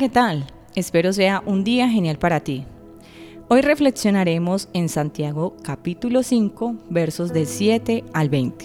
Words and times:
¿qué 0.00 0.08
tal? 0.08 0.46
Espero 0.74 1.12
sea 1.12 1.42
un 1.44 1.62
día 1.62 1.86
genial 1.86 2.18
para 2.18 2.40
ti. 2.40 2.64
Hoy 3.48 3.60
reflexionaremos 3.60 4.70
en 4.72 4.88
Santiago 4.88 5.54
capítulo 5.62 6.22
5 6.22 6.76
versos 6.88 7.34
del 7.34 7.46
7 7.46 8.04
al 8.14 8.30
20. 8.30 8.64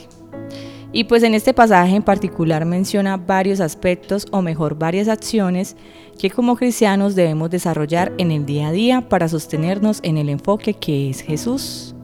Y 0.94 1.03
pues 1.03 1.23
en 1.23 1.34
este 1.34 1.53
pasaje 1.53 1.94
en 1.94 2.03
particular 2.03 2.63
menciona 2.63 3.17
varios 3.17 3.59
aspectos 3.59 4.27
o 4.31 4.41
mejor 4.41 4.80
varias 4.80 5.09
acciones 5.09 5.75
que 6.17 6.30
como 6.30 6.55
cristianos 6.55 7.16
debemos 7.16 7.49
desarrollar 7.49 8.13
en 8.17 8.31
el 8.31 8.45
día 8.45 8.70
a 8.70 8.72
día 8.72 9.09
para 9.09 9.27
sostenernos 9.27 9.99
en 10.03 10.17
el 10.17 10.30
enfoque 10.30 10.75
que 10.75 11.09
es 11.09 11.20
Jesús. 11.20 11.95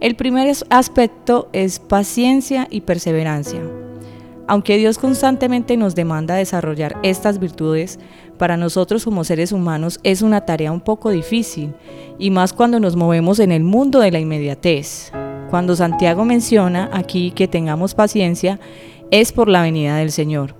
El 0.00 0.16
primer 0.16 0.52
aspecto 0.70 1.48
es 1.52 1.78
paciencia 1.78 2.66
y 2.68 2.80
perseverancia. 2.80 3.83
Aunque 4.46 4.76
Dios 4.76 4.98
constantemente 4.98 5.76
nos 5.76 5.94
demanda 5.94 6.34
desarrollar 6.34 6.96
estas 7.02 7.38
virtudes, 7.38 7.98
para 8.38 8.56
nosotros 8.56 9.04
como 9.04 9.24
seres 9.24 9.52
humanos 9.52 10.00
es 10.02 10.20
una 10.20 10.42
tarea 10.42 10.72
un 10.72 10.80
poco 10.80 11.10
difícil, 11.10 11.72
y 12.18 12.30
más 12.30 12.52
cuando 12.52 12.78
nos 12.78 12.96
movemos 12.96 13.38
en 13.38 13.52
el 13.52 13.64
mundo 13.64 14.00
de 14.00 14.10
la 14.10 14.20
inmediatez. 14.20 15.12
Cuando 15.48 15.76
Santiago 15.76 16.24
menciona 16.24 16.90
aquí 16.92 17.30
que 17.30 17.48
tengamos 17.48 17.94
paciencia, 17.94 18.60
es 19.10 19.32
por 19.32 19.48
la 19.48 19.62
venida 19.62 19.96
del 19.96 20.10
Señor. 20.10 20.54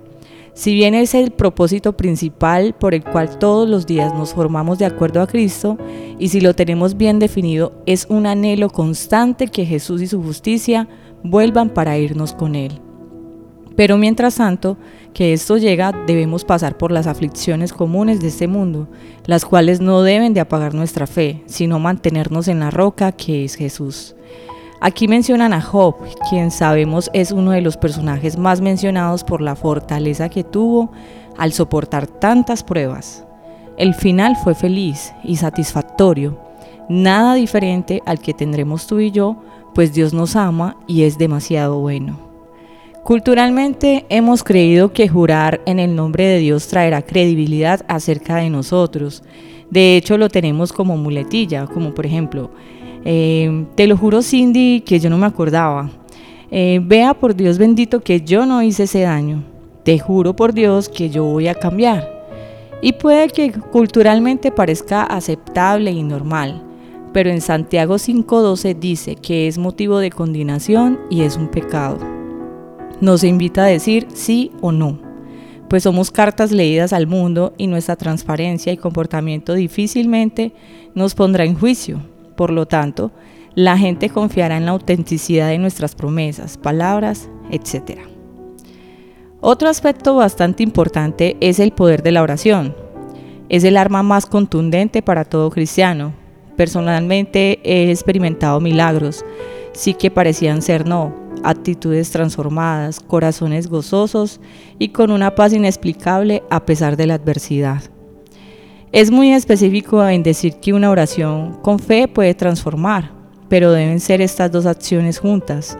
Si 0.53 0.73
bien 0.73 0.95
es 0.95 1.13
el 1.13 1.31
propósito 1.31 1.97
principal 1.97 2.73
por 2.73 2.93
el 2.93 3.03
cual 3.03 3.37
todos 3.37 3.67
los 3.67 3.85
días 3.85 4.13
nos 4.13 4.33
formamos 4.33 4.79
de 4.79 4.85
acuerdo 4.85 5.21
a 5.21 5.27
Cristo, 5.27 5.77
y 6.17 6.29
si 6.29 6.39
lo 6.39 6.55
tenemos 6.55 6.95
bien 6.95 7.19
definido, 7.19 7.73
es 7.85 8.07
un 8.09 8.25
anhelo 8.25 8.69
constante 8.69 9.47
que 9.47 9.65
Jesús 9.65 10.01
y 10.01 10.07
su 10.07 10.23
justicia 10.23 10.87
vuelvan 11.23 11.69
para 11.69 11.97
irnos 11.97 12.33
con 12.33 12.55
Él. 12.55 12.84
Pero 13.75 13.97
mientras 13.97 14.35
tanto, 14.35 14.77
que 15.13 15.33
esto 15.33 15.57
llega, 15.57 15.93
debemos 16.07 16.45
pasar 16.45 16.77
por 16.77 16.91
las 16.91 17.07
aflicciones 17.07 17.73
comunes 17.73 18.21
de 18.21 18.27
este 18.27 18.47
mundo, 18.47 18.87
las 19.25 19.45
cuales 19.45 19.81
no 19.81 20.01
deben 20.01 20.33
de 20.33 20.41
apagar 20.41 20.73
nuestra 20.73 21.07
fe, 21.07 21.43
sino 21.45 21.79
mantenernos 21.79 22.47
en 22.47 22.59
la 22.59 22.71
roca 22.71 23.11
que 23.11 23.45
es 23.45 23.55
Jesús. 23.55 24.15
Aquí 24.81 25.07
mencionan 25.07 25.53
a 25.53 25.61
Job, 25.61 25.95
quien 26.29 26.51
sabemos 26.51 27.09
es 27.13 27.31
uno 27.31 27.51
de 27.51 27.61
los 27.61 27.77
personajes 27.77 28.37
más 28.37 28.61
mencionados 28.61 29.23
por 29.23 29.41
la 29.41 29.55
fortaleza 29.55 30.29
que 30.29 30.43
tuvo 30.43 30.91
al 31.37 31.53
soportar 31.53 32.07
tantas 32.07 32.63
pruebas. 32.63 33.25
El 33.77 33.93
final 33.93 34.35
fue 34.35 34.53
feliz 34.53 35.13
y 35.23 35.37
satisfactorio, 35.37 36.37
nada 36.87 37.33
diferente 37.35 38.01
al 38.05 38.19
que 38.19 38.33
tendremos 38.33 38.85
tú 38.87 38.99
y 38.99 39.11
yo, 39.11 39.37
pues 39.73 39.93
Dios 39.93 40.13
nos 40.13 40.35
ama 40.35 40.77
y 40.87 41.03
es 41.03 41.17
demasiado 41.17 41.79
bueno. 41.79 42.24
Culturalmente 43.05 44.03
hemos 44.09 44.43
creído 44.43 44.91
que 44.91 45.07
jurar 45.07 45.61
en 45.67 45.77
el 45.77 45.95
nombre 45.95 46.25
de 46.25 46.39
Dios 46.39 46.67
traerá 46.67 47.03
credibilidad 47.03 47.85
acerca 47.87 48.37
de 48.37 48.49
nosotros. 48.49 49.21
De 49.69 49.95
hecho, 49.95 50.17
lo 50.17 50.27
tenemos 50.27 50.73
como 50.73 50.97
muletilla, 50.97 51.67
como 51.67 51.93
por 51.93 52.07
ejemplo, 52.07 52.49
eh, 53.03 53.67
te 53.75 53.85
lo 53.85 53.95
juro 53.95 54.23
Cindy 54.23 54.81
que 54.81 54.99
yo 54.99 55.11
no 55.11 55.19
me 55.19 55.27
acordaba. 55.27 55.91
Eh, 56.49 56.81
vea 56.83 57.13
por 57.13 57.35
Dios 57.35 57.59
bendito 57.59 57.99
que 57.99 58.21
yo 58.21 58.47
no 58.47 58.63
hice 58.63 58.85
ese 58.85 59.01
daño. 59.01 59.43
Te 59.83 59.99
juro 59.99 60.35
por 60.35 60.51
Dios 60.51 60.89
que 60.89 61.11
yo 61.11 61.25
voy 61.25 61.47
a 61.47 61.53
cambiar. 61.53 62.09
Y 62.81 62.93
puede 62.93 63.27
que 63.27 63.51
culturalmente 63.51 64.51
parezca 64.51 65.03
aceptable 65.03 65.91
y 65.91 66.01
normal, 66.01 66.63
pero 67.13 67.29
en 67.29 67.41
Santiago 67.41 67.97
5.12 67.97 68.79
dice 68.79 69.15
que 69.15 69.47
es 69.47 69.59
motivo 69.59 69.99
de 69.99 70.09
condenación 70.09 70.99
y 71.11 71.21
es 71.21 71.37
un 71.37 71.49
pecado 71.49 72.14
nos 73.01 73.23
invita 73.23 73.63
a 73.63 73.67
decir 73.67 74.07
sí 74.13 74.51
o 74.61 74.71
no, 74.71 74.99
pues 75.69 75.83
somos 75.83 76.11
cartas 76.11 76.51
leídas 76.51 76.93
al 76.93 77.07
mundo 77.07 77.53
y 77.57 77.67
nuestra 77.67 77.95
transparencia 77.95 78.71
y 78.71 78.77
comportamiento 78.77 79.53
difícilmente 79.53 80.53
nos 80.93 81.15
pondrá 81.15 81.43
en 81.43 81.55
juicio. 81.55 82.01
Por 82.35 82.51
lo 82.51 82.65
tanto, 82.67 83.11
la 83.55 83.77
gente 83.77 84.09
confiará 84.09 84.57
en 84.57 84.65
la 84.65 84.71
autenticidad 84.71 85.49
de 85.49 85.57
nuestras 85.57 85.95
promesas, 85.95 86.57
palabras, 86.57 87.29
etc. 87.49 87.99
Otro 89.41 89.69
aspecto 89.69 90.15
bastante 90.15 90.63
importante 90.63 91.37
es 91.39 91.59
el 91.59 91.71
poder 91.71 92.03
de 92.03 92.11
la 92.11 92.21
oración. 92.21 92.75
Es 93.49 93.63
el 93.63 93.77
arma 93.77 94.03
más 94.03 94.25
contundente 94.25 95.01
para 95.01 95.23
todo 95.23 95.49
cristiano. 95.49 96.13
Personalmente 96.57 97.59
he 97.63 97.91
experimentado 97.91 98.59
milagros, 98.59 99.23
sí 99.73 99.93
que 99.93 100.09
parecían 100.09 100.61
ser 100.61 100.87
no, 100.87 101.24
actitudes 101.45 102.11
transformadas, 102.11 102.99
corazones 102.99 103.67
gozosos 103.67 104.39
y 104.79 104.89
con 104.89 105.11
una 105.11 105.35
paz 105.35 105.53
inexplicable 105.53 106.43
a 106.49 106.65
pesar 106.65 106.97
de 106.97 107.07
la 107.07 107.13
adversidad. 107.15 107.83
Es 108.91 109.11
muy 109.11 109.31
específico 109.31 110.05
en 110.07 110.23
decir 110.23 110.55
que 110.61 110.73
una 110.73 110.89
oración 110.89 111.53
con 111.61 111.79
fe 111.79 112.07
puede 112.07 112.33
transformar, 112.33 113.11
pero 113.49 113.71
deben 113.71 113.99
ser 113.99 114.21
estas 114.21 114.51
dos 114.51 114.65
acciones 114.65 115.19
juntas. 115.19 115.77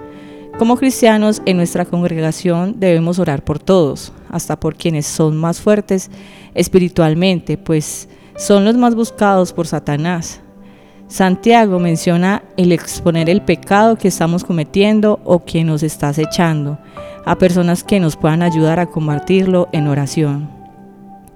Como 0.57 0.77
cristianos 0.77 1.41
en 1.45 1.57
nuestra 1.57 1.85
congregación 1.85 2.79
debemos 2.79 3.19
orar 3.19 3.43
por 3.43 3.59
todos, 3.59 4.13
hasta 4.29 4.59
por 4.59 4.75
quienes 4.75 5.05
son 5.05 5.35
más 5.35 5.59
fuertes 5.59 6.09
espiritualmente, 6.53 7.57
pues 7.57 8.07
son 8.37 8.65
los 8.65 8.75
más 8.75 8.95
buscados 8.95 9.53
por 9.53 9.67
Satanás. 9.67 10.41
Santiago 11.07 11.79
menciona 11.79 12.41
el 12.57 12.71
exponer 12.71 13.29
el 13.29 13.41
pecado 13.41 13.95
que 13.95 14.07
estamos 14.07 14.43
cometiendo 14.43 15.19
o 15.23 15.45
que 15.45 15.63
nos 15.63 15.83
está 15.83 16.09
acechando 16.09 16.79
a 17.25 17.37
personas 17.37 17.83
que 17.83 17.99
nos 17.99 18.15
puedan 18.15 18.41
ayudar 18.41 18.79
a 18.79 18.87
combatirlo 18.87 19.69
en 19.71 19.87
oración. 19.87 20.49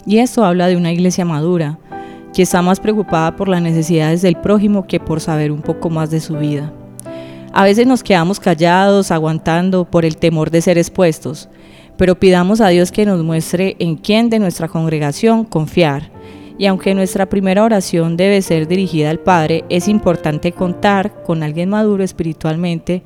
Y 0.06 0.18
esto 0.18 0.44
habla 0.44 0.68
de 0.68 0.76
una 0.76 0.92
iglesia 0.92 1.24
madura, 1.24 1.78
que 2.34 2.42
está 2.42 2.62
más 2.62 2.80
preocupada 2.80 3.36
por 3.36 3.48
las 3.48 3.62
necesidades 3.62 4.22
del 4.22 4.38
prójimo 4.38 4.88
que 4.88 5.00
por 5.00 5.22
saber 5.22 5.52
un 5.52 5.62
poco 5.62 5.90
más 5.90 6.10
de 6.10 6.20
su 6.20 6.36
vida. 6.36 6.74
A 7.54 7.64
veces 7.64 7.86
nos 7.86 8.04
quedamos 8.04 8.40
callados, 8.40 9.12
aguantando 9.12 9.86
por 9.86 10.06
el 10.06 10.18
temor 10.18 10.50
de 10.50 10.62
ser 10.62 10.78
expuestos, 10.78 11.50
pero 11.98 12.20
pidamos 12.20 12.62
a 12.62 12.70
Dios 12.70 12.92
que 12.92 13.06
nos 13.06 13.24
muestre 13.24 13.76
en 13.80 13.98
quién 13.98 14.30
de 14.30 14.40
nuestra 14.40 14.68
congregación 14.68 15.44
confiar 15.44 16.12
y 16.60 16.66
aunque 16.66 16.94
nuestra 16.94 17.28
primera 17.28 17.64
oración 17.64 18.18
debe 18.18 18.42
ser 18.42 18.68
dirigida 18.68 19.10
al 19.10 19.20
Padre, 19.20 19.64
es 19.70 19.88
importante 19.88 20.52
contar 20.52 21.24
con 21.24 21.42
alguien 21.42 21.70
maduro 21.70 22.04
espiritualmente 22.04 23.02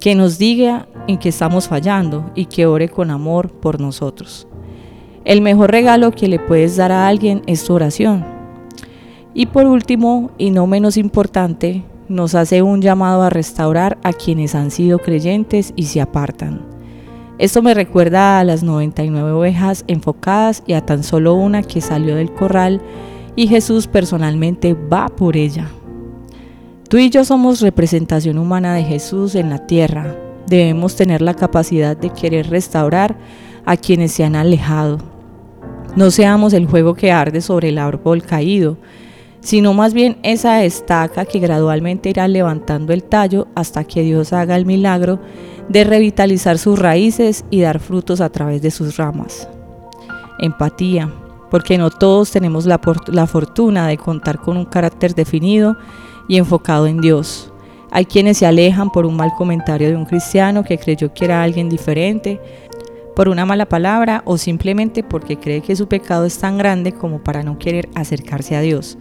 que 0.00 0.16
nos 0.16 0.38
diga 0.38 0.88
en 1.06 1.16
qué 1.16 1.28
estamos 1.28 1.68
fallando 1.68 2.32
y 2.34 2.46
que 2.46 2.66
ore 2.66 2.88
con 2.88 3.12
amor 3.12 3.52
por 3.52 3.80
nosotros. 3.80 4.48
El 5.24 5.40
mejor 5.40 5.70
regalo 5.70 6.10
que 6.10 6.26
le 6.26 6.40
puedes 6.40 6.76
dar 6.76 6.90
a 6.90 7.06
alguien 7.06 7.42
es 7.46 7.64
tu 7.64 7.74
oración. 7.74 8.24
Y 9.34 9.46
por 9.46 9.66
último, 9.66 10.32
y 10.36 10.50
no 10.50 10.66
menos 10.66 10.96
importante, 10.96 11.84
nos 12.08 12.34
hace 12.34 12.60
un 12.60 12.82
llamado 12.82 13.22
a 13.22 13.30
restaurar 13.30 13.98
a 14.02 14.12
quienes 14.12 14.56
han 14.56 14.72
sido 14.72 14.98
creyentes 14.98 15.72
y 15.76 15.84
se 15.84 16.00
apartan. 16.00 16.75
Esto 17.38 17.60
me 17.60 17.74
recuerda 17.74 18.40
a 18.40 18.44
las 18.44 18.62
99 18.62 19.32
ovejas 19.32 19.84
enfocadas 19.88 20.62
y 20.66 20.72
a 20.72 20.86
tan 20.86 21.02
solo 21.02 21.34
una 21.34 21.62
que 21.62 21.82
salió 21.82 22.16
del 22.16 22.32
corral 22.32 22.80
y 23.36 23.46
Jesús 23.46 23.86
personalmente 23.86 24.72
va 24.74 25.08
por 25.08 25.36
ella. 25.36 25.68
Tú 26.88 26.96
y 26.96 27.10
yo 27.10 27.26
somos 27.26 27.60
representación 27.60 28.38
humana 28.38 28.74
de 28.74 28.84
Jesús 28.84 29.34
en 29.34 29.50
la 29.50 29.66
tierra. 29.66 30.16
Debemos 30.46 30.96
tener 30.96 31.20
la 31.20 31.34
capacidad 31.34 31.94
de 31.94 32.08
querer 32.10 32.48
restaurar 32.48 33.16
a 33.66 33.76
quienes 33.76 34.12
se 34.12 34.24
han 34.24 34.36
alejado. 34.36 34.98
No 35.94 36.10
seamos 36.10 36.54
el 36.54 36.68
fuego 36.68 36.94
que 36.94 37.12
arde 37.12 37.42
sobre 37.42 37.68
el 37.68 37.78
árbol 37.78 38.22
caído, 38.22 38.78
sino 39.46 39.74
más 39.74 39.94
bien 39.94 40.18
esa 40.24 40.64
estaca 40.64 41.24
que 41.24 41.38
gradualmente 41.38 42.10
irá 42.10 42.26
levantando 42.26 42.92
el 42.92 43.04
tallo 43.04 43.46
hasta 43.54 43.84
que 43.84 44.02
Dios 44.02 44.32
haga 44.32 44.56
el 44.56 44.66
milagro 44.66 45.20
de 45.68 45.84
revitalizar 45.84 46.58
sus 46.58 46.76
raíces 46.76 47.44
y 47.48 47.60
dar 47.60 47.78
frutos 47.78 48.20
a 48.20 48.28
través 48.28 48.60
de 48.60 48.72
sus 48.72 48.96
ramas. 48.96 49.48
Empatía, 50.40 51.08
porque 51.48 51.78
no 51.78 51.90
todos 51.90 52.32
tenemos 52.32 52.66
la, 52.66 52.80
fortuna 53.28 53.86
de 53.86 53.96
contar 53.96 54.40
con 54.40 54.56
un 54.56 54.64
carácter 54.64 55.14
definido 55.14 55.76
y 56.26 56.38
enfocado 56.38 56.88
en 56.88 57.00
Dios. 57.00 57.52
Hay 57.92 58.04
quienes 58.04 58.38
se 58.38 58.46
alejan 58.46 58.90
por 58.90 59.06
un 59.06 59.14
mal 59.14 59.30
comentario 59.38 59.88
de 59.88 59.96
un 59.96 60.06
cristiano 60.06 60.64
que 60.64 60.76
creyó 60.76 61.14
que 61.14 61.24
era 61.24 61.44
alguien 61.44 61.68
diferente, 61.68 62.40
por 63.14 63.28
una 63.28 63.46
mala 63.46 63.66
palabra 63.66 64.22
o 64.24 64.38
simplemente 64.38 65.04
porque 65.04 65.38
cree 65.38 65.62
que 65.62 65.76
su 65.76 65.86
pecado 65.86 66.24
es 66.24 66.36
tan 66.36 66.58
grande 66.58 66.90
como 66.90 67.22
para 67.22 67.44
no 67.44 67.60
querer 67.60 67.88
acercarse 67.94 68.56
a 68.56 68.60
Dios. 68.60 68.98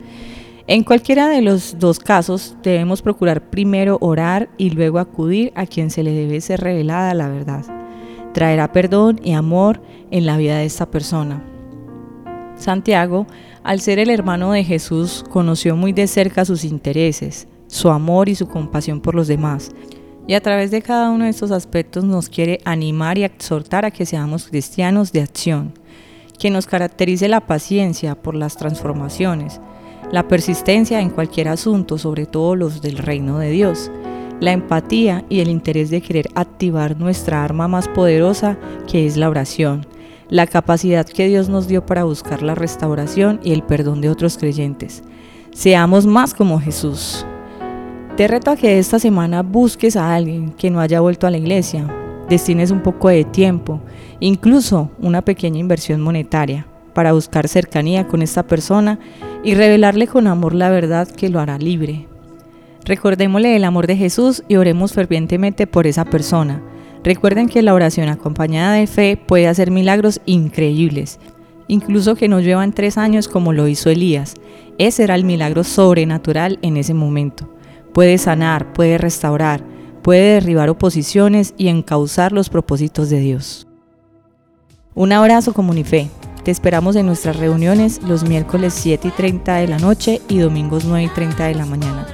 En 0.68 0.84
cualquiera 0.84 1.30
de 1.30 1.44
los 1.44 1.78
dos 1.78 2.00
casos 2.00 2.56
debemos 2.64 3.04
procurar 3.04 3.52
primero 3.52 4.00
orar 4.02 4.50
y 4.58 4.72
luego 4.72 4.98
acudir 4.98 5.52
a 5.54 5.68
quien 5.68 5.92
se 5.92 6.02
le 6.02 6.12
debe 6.12 6.42
ser 6.42 6.60
revelada 6.62 7.14
la 7.14 7.30
verdad. 7.30 7.64
traerá 8.34 8.72
perdón 8.72 9.22
y 9.24 9.34
amor 9.34 9.80
en 10.12 10.26
la 10.26 10.38
vida 10.38 10.58
de 10.58 10.66
esta 10.66 10.90
persona. 10.90 11.42
Santiago, 12.58 13.28
al 13.64 13.80
ser 13.80 14.00
el 14.00 14.10
hermano 14.10 14.52
de 14.52 14.64
Jesús, 14.64 15.24
conoció 15.30 15.76
muy 15.76 15.94
de 15.94 16.08
cerca 16.08 16.44
sus 16.44 16.66
intereses, 16.66 17.48
su 17.68 17.90
amor 17.90 18.28
y 18.28 18.36
su 18.36 18.48
compasión 18.48 19.00
por 19.00 19.16
los 19.16 19.28
demás. 19.28 19.72
Y 20.28 20.34
a 20.34 20.42
través 20.42 20.72
de 20.72 20.82
cada 20.82 21.12
uno 21.12 21.26
de 21.26 21.30
estos 21.30 21.52
aspectos 21.52 22.04
nos 22.04 22.28
quiere 22.28 22.60
animar 22.66 23.18
y 23.18 23.24
exhortar 23.24 23.86
a 23.86 23.92
que 23.92 24.06
seamos 24.06 24.48
cristianos 24.48 25.14
de 25.14 25.22
acción, 25.22 25.74
que 26.40 26.50
nos 26.50 26.66
caracterice 26.66 27.30
la 27.30 27.46
paciencia 27.46 28.16
por 28.16 28.36
las 28.36 28.58
transformaciones, 28.58 29.62
la 30.12 30.28
persistencia 30.28 31.02
en 31.02 31.10
cualquier 31.10 31.48
asunto, 31.48 31.98
sobre 31.98 32.26
todo 32.26 32.56
los 32.56 32.82
del 32.82 32.98
reino 32.98 33.40
de 33.40 33.52
Dios, 33.52 33.92
la 34.40 34.52
empatía 34.52 35.24
y 35.30 35.40
el 35.40 35.50
interés 35.50 35.90
de 35.90 36.02
querer 36.02 36.30
activar 36.36 36.98
nuestra 36.98 37.44
arma 37.44 37.68
más 37.68 37.88
poderosa 37.88 38.58
que 38.88 39.06
es 39.06 39.18
la 39.18 39.30
oración, 39.30 39.86
la 40.30 40.48
capacidad 40.48 41.06
que 41.06 41.28
Dios 41.28 41.50
nos 41.50 41.68
dio 41.68 41.86
para 41.86 42.04
buscar 42.04 42.42
la 42.42 42.56
restauración 42.56 43.40
y 43.44 43.54
el 43.54 43.64
perdón 43.64 44.02
de 44.02 44.10
otros 44.10 44.38
creyentes. 44.38 45.04
Seamos 45.54 46.06
más 46.06 46.34
como 46.34 46.60
Jesús. 46.60 47.26
Te 48.18 48.28
reto 48.28 48.52
a 48.52 48.56
que 48.56 48.80
esta 48.80 49.00
semana 49.00 49.42
busques 49.42 49.96
a 49.96 50.16
alguien 50.16 50.52
que 50.52 50.70
no 50.70 50.80
haya 50.80 51.02
vuelto 51.02 51.28
a 51.28 51.32
la 51.32 51.38
iglesia, 51.38 51.86
destines 52.30 52.72
un 52.72 52.82
poco 52.82 53.10
de 53.10 53.24
tiempo, 53.24 53.82
incluso 54.20 54.90
una 55.00 55.22
pequeña 55.22 55.60
inversión 55.60 56.02
monetaria, 56.02 56.66
para 56.94 57.12
buscar 57.12 57.48
cercanía 57.48 58.08
con 58.08 58.22
esta 58.22 58.44
persona 58.48 59.00
y 59.44 59.56
revelarle 59.56 60.08
con 60.08 60.28
amor 60.28 60.54
la 60.54 60.70
verdad 60.70 61.08
que 61.08 61.30
lo 61.30 61.40
hará 61.40 61.58
libre. 61.58 62.08
Recordémosle 62.84 63.56
el 63.56 63.64
amor 63.64 63.88
de 63.88 63.98
Jesús 63.98 64.44
y 64.48 64.56
oremos 64.56 64.94
fervientemente 64.94 65.68
por 65.68 65.88
esa 65.88 66.06
persona. 66.06 66.62
Recuerden 67.04 67.48
que 67.48 67.62
la 67.62 67.74
oración 67.74 68.10
acompañada 68.10 68.74
de 68.74 68.88
fe 68.88 69.18
puede 69.18 69.48
hacer 69.48 69.72
milagros 69.72 70.22
increíbles, 70.26 71.20
incluso 71.68 72.16
que 72.16 72.28
no 72.28 72.40
llevan 72.40 72.74
tres 72.74 72.98
años 72.98 73.28
como 73.28 73.54
lo 73.54 73.68
hizo 73.68 73.90
Elías. 73.90 74.36
Ese 74.78 75.04
era 75.04 75.16
el 75.16 75.24
milagro 75.24 75.64
sobrenatural 75.64 76.60
en 76.62 76.78
ese 76.78 76.94
momento 76.94 77.56
puede 77.96 78.18
sanar, 78.18 78.74
puede 78.74 78.98
restaurar, 78.98 79.64
puede 80.04 80.34
derribar 80.34 80.68
oposiciones 80.68 81.54
y 81.58 81.70
encauzar 81.70 82.34
los 82.34 82.50
propósitos 82.50 83.10
de 83.10 83.20
Dios. 83.22 83.68
Un 84.94 85.14
abrazo 85.14 85.54
Comunife. 85.54 86.10
Te 86.46 86.52
esperamos 86.52 86.96
en 86.96 87.08
nuestras 87.08 87.38
reuniones 87.38 88.04
los 88.04 88.24
miércoles 88.24 88.76
7 88.76 89.08
y 89.08 89.12
30 89.12 89.56
de 89.56 89.68
la 89.68 89.80
noche 89.80 90.22
y 90.30 90.38
domingos 90.38 90.86
9 90.86 91.06
y 91.06 91.10
30 91.10 91.44
de 91.48 91.56
la 91.56 91.66
mañana. 91.66 92.06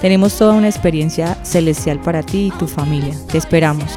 Tenemos 0.00 0.36
toda 0.36 0.54
una 0.54 0.66
experiencia 0.66 1.38
celestial 1.44 2.00
para 2.00 2.24
ti 2.24 2.52
y 2.52 2.58
tu 2.58 2.66
familia. 2.66 3.14
Te 3.30 3.38
esperamos. 3.38 3.96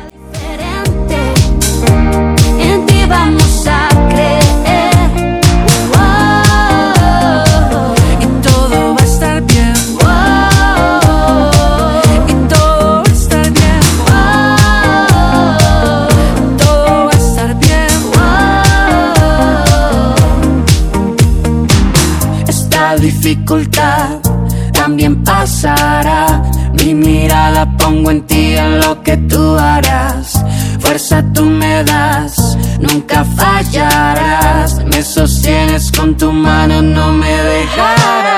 Dificultad 23.20 24.20
también 24.74 25.24
pasará. 25.24 26.42
Mi 26.74 26.94
mirada 26.94 27.66
pongo 27.78 28.12
en 28.12 28.26
ti 28.26 28.56
en 28.56 28.80
lo 28.80 29.04
que 29.04 29.18
tú 29.18 29.58
harás. 29.58 30.44
Fuerza 30.80 31.24
tú 31.34 31.46
me 31.46 31.84
das, 31.84 32.58
nunca 32.80 33.26
fallarás. 33.26 34.84
Me 34.86 35.04
sostienes 35.04 35.92
con 35.92 36.16
tu 36.16 36.32
mano, 36.32 36.82
no 36.82 37.12
me 37.12 37.32
dejarás. 37.32 38.29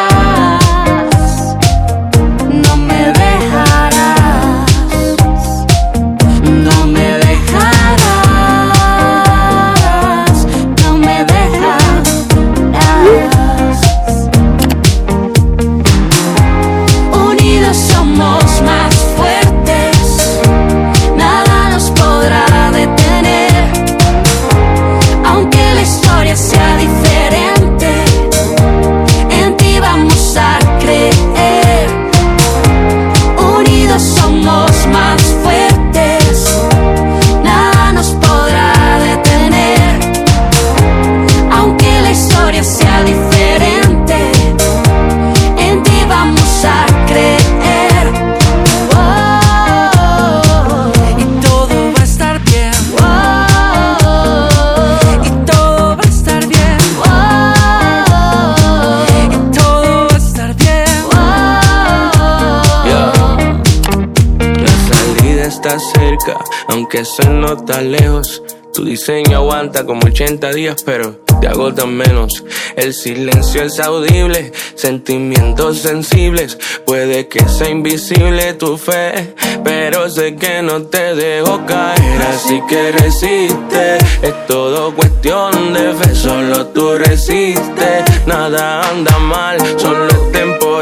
Aunque 66.68 67.06
se 67.06 67.30
nota 67.30 67.82
lejos. 67.82 68.42
Tu 68.74 68.86
diseño 68.86 69.38
aguanta 69.38 69.86
como 69.86 70.08
80 70.08 70.54
días, 70.54 70.82
pero 70.84 71.20
te 71.42 71.48
agotan 71.48 71.94
menos. 71.94 72.44
El 72.76 72.94
silencio 72.94 73.64
es 73.64 73.80
audible, 73.80 74.54
sentimientos 74.76 75.80
sensibles. 75.80 76.58
Puede 76.86 77.28
que 77.28 77.48
sea 77.48 77.70
invisible 77.70 78.54
tu 78.54 78.78
fe, 78.78 79.36
pero 79.64 80.10
sé 80.10 80.36
que 80.36 80.62
no 80.62 80.84
te 80.84 81.16
dejo 81.16 81.66
caer. 81.66 82.22
Así 82.22 82.62
que 82.68 82.94
resiste, 82.94 83.98
es 84.22 84.48
todo 84.48 84.96
cuestión 84.96 85.74
de 85.74 85.94
fe. 85.94 86.16
Solo 86.16 86.68
tú 86.68 86.98
resistes, 86.98 88.26
nada 88.26 88.90
anda 88.90 89.20
mal, 89.20 89.60
solo 89.78 90.31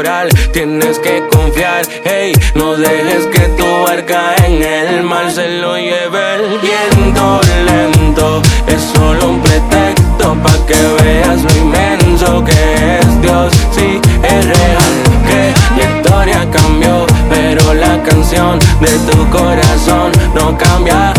Tienes 0.00 0.98
que 1.00 1.22
confiar, 1.30 1.82
hey, 2.04 2.32
no 2.54 2.74
dejes 2.74 3.26
que 3.26 3.40
tu 3.58 3.66
barca 3.82 4.34
en 4.46 4.62
el 4.62 5.02
mar 5.02 5.30
se 5.30 5.60
lo 5.60 5.76
lleve 5.76 6.36
el 6.36 6.58
viento 6.58 7.40
lento. 7.66 8.40
Es 8.66 8.80
solo 8.94 9.28
un 9.28 9.42
pretexto 9.42 10.34
pa' 10.42 10.66
que 10.66 11.02
veas 11.02 11.42
lo 11.42 11.52
inmenso 11.54 12.42
que 12.42 12.98
es 12.98 13.20
Dios. 13.20 13.52
Sí, 13.72 14.00
es 14.22 14.46
real 14.46 14.92
que 15.28 15.52
la 15.76 15.98
historia 15.98 16.50
cambió, 16.50 17.06
pero 17.28 17.74
la 17.74 18.02
canción 18.02 18.58
de 18.80 18.92
tu 19.00 19.28
corazón 19.28 20.12
no 20.34 20.56
cambia 20.56 21.12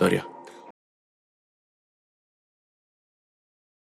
historia. 0.00 0.26